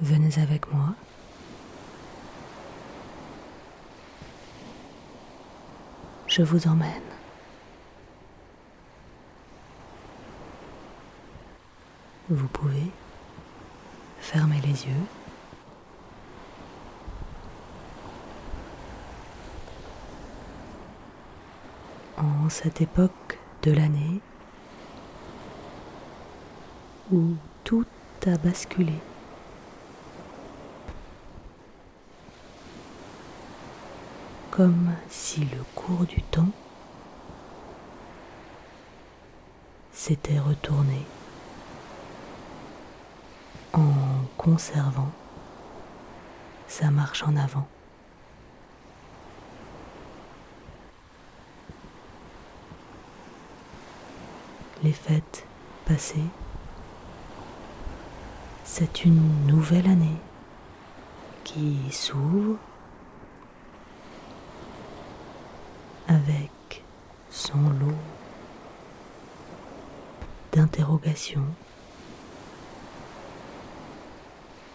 [0.00, 0.94] Venez avec moi.
[6.26, 6.90] Je vous emmène.
[12.28, 12.90] Vous pouvez
[14.18, 15.06] fermer les yeux.
[22.18, 24.20] En cette époque de l'année
[27.10, 27.86] où tout
[28.26, 28.92] a basculé.
[34.56, 36.48] Comme si le cours du temps
[39.92, 41.04] s'était retourné
[43.74, 43.92] en
[44.38, 45.10] conservant
[46.68, 47.68] sa marche en avant.
[54.82, 55.44] Les fêtes
[55.84, 56.30] passées,
[58.64, 60.16] c'est une nouvelle année
[61.44, 62.56] qui s'ouvre
[66.16, 66.82] avec
[67.30, 67.94] son lot
[70.52, 71.44] d'interrogations,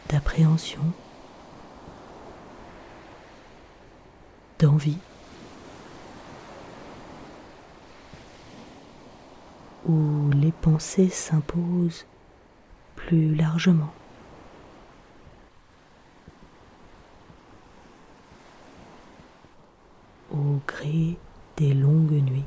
[0.09, 0.83] d'appréhension,
[4.59, 4.99] d'envie,
[9.87, 12.05] où les pensées s'imposent
[12.95, 13.91] plus largement.
[20.33, 21.17] au gré
[21.69, 22.45] longues nuits.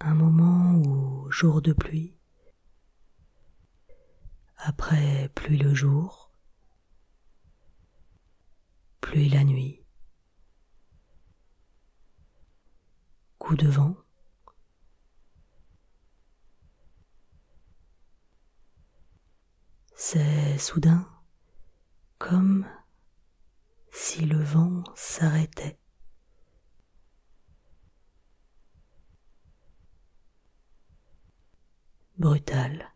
[0.00, 2.14] Un moment où jour de pluie,
[4.56, 6.30] après pluie le jour,
[9.00, 9.82] pluie la nuit,
[13.38, 13.96] coup de vent,
[20.04, 21.08] C'est soudain
[22.18, 22.64] comme
[23.90, 25.76] si le vent s'arrêtait.
[32.16, 32.94] Brutal.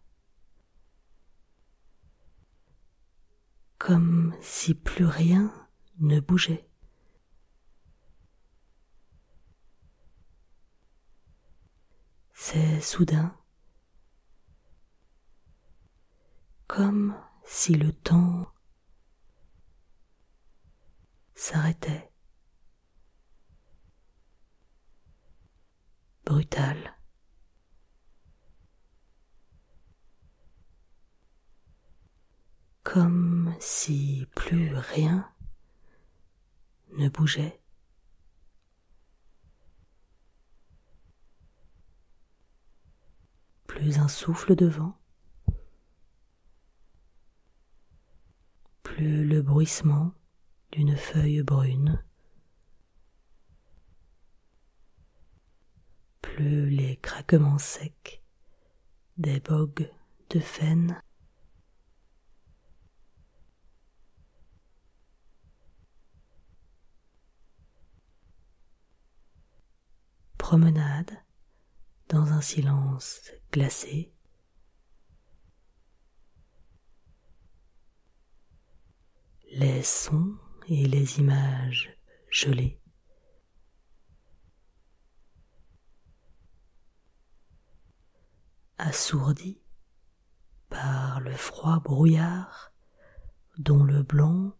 [3.79, 5.53] Comme si plus rien
[5.99, 6.69] ne bougeait.
[12.33, 13.37] C'est soudain
[16.69, 18.53] comme si le temps
[21.35, 22.13] s'arrêtait.
[26.25, 26.77] Brutal.
[32.83, 35.33] Comme si plus rien
[36.99, 37.61] ne bougeait.
[43.69, 44.99] Plus un souffle de vent.
[48.87, 50.13] Plus le bruissement
[50.71, 52.03] d'une feuille brune,
[56.23, 58.23] plus les craquements secs
[59.19, 59.91] des bogues
[60.31, 61.03] de faine.
[70.39, 71.11] Promenade
[72.09, 74.16] dans un silence glacé.
[79.59, 80.37] Les sons
[80.69, 81.89] et les images
[82.31, 82.79] gelées.
[88.77, 89.59] Assourdis
[90.69, 92.75] par le froid brouillard
[93.57, 94.55] dont le blanc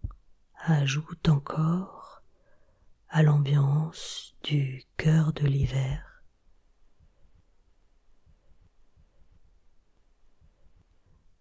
[0.65, 2.23] ajoute encore
[3.11, 6.23] à l'ambiance du cœur de l'hiver.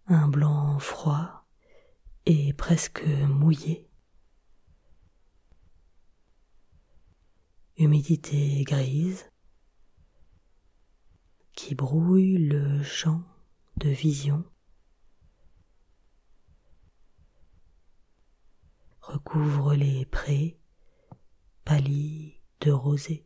[0.08, 1.45] Un blanc froid
[2.26, 3.88] et presque mouillé.
[7.78, 9.30] Humidité grise
[11.52, 13.22] qui brouille le champ
[13.76, 14.44] de vision
[19.00, 20.58] recouvre les prés
[21.64, 23.24] pâlis de rosée.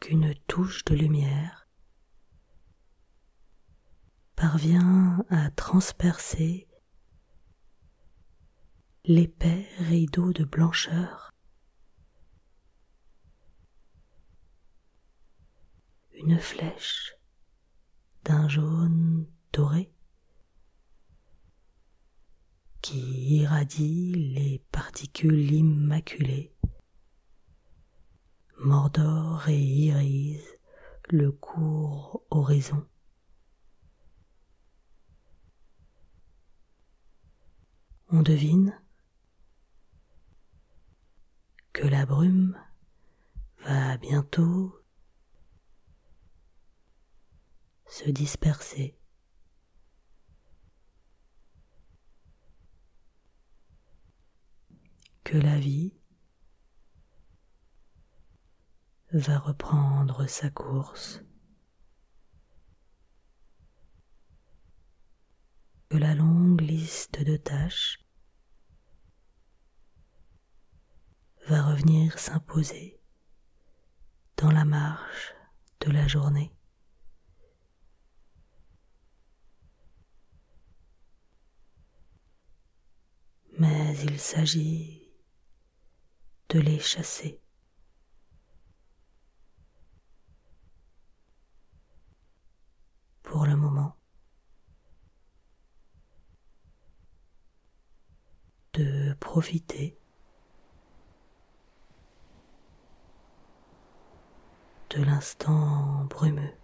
[0.00, 1.68] Qu'une touche de lumière
[4.34, 6.68] parvient à transpercer
[9.04, 11.32] l'épais rideau de blancheur.
[16.12, 17.14] Une flèche
[18.24, 19.92] d'un jaune doré
[22.82, 26.52] qui irradie les particules immaculées,
[28.68, 30.58] mordor et irise
[31.08, 32.86] le court horizon.
[38.10, 38.78] On devine
[41.72, 42.60] que la brume
[43.64, 44.78] va bientôt
[47.86, 48.98] se disperser.
[55.24, 55.97] Que la vie
[59.12, 61.22] va reprendre sa course.
[65.88, 67.98] Que la longue liste de tâches
[71.48, 73.00] va revenir s'imposer
[74.36, 75.34] dans la marche
[75.80, 76.52] de la journée.
[83.58, 85.10] mais il s'agit
[86.48, 87.42] de les chasser.
[93.22, 93.96] Pour le moment,
[98.74, 99.96] de profiter
[104.90, 106.54] de l'instant brumeux,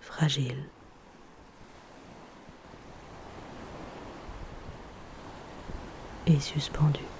[0.00, 0.68] fragile.
[6.26, 7.19] et suspendu.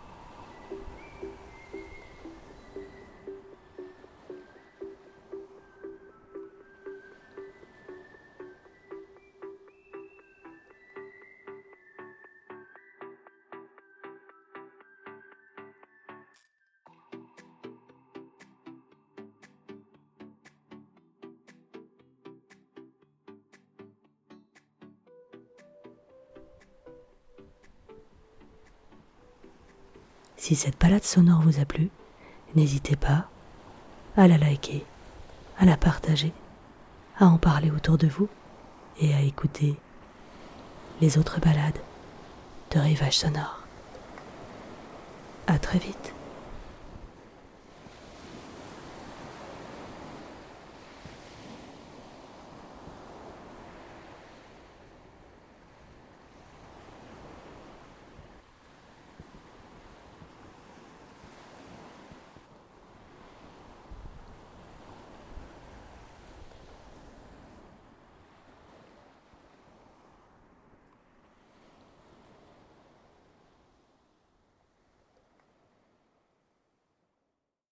[30.41, 31.91] Si cette balade sonore vous a plu,
[32.55, 33.29] n'hésitez pas
[34.17, 34.83] à la liker,
[35.59, 36.33] à la partager,
[37.19, 38.27] à en parler autour de vous
[38.99, 39.75] et à écouter
[40.99, 41.77] les autres balades
[42.71, 43.59] de Rivage Sonore.
[45.45, 46.11] À très vite.